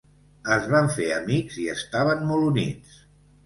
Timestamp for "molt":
2.33-2.51